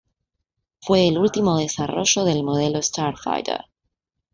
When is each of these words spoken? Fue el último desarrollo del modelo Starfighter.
Fue 0.81 1.07
el 1.07 1.19
último 1.19 1.59
desarrollo 1.59 2.23
del 2.25 2.41
modelo 2.41 2.81
Starfighter. 2.81 3.65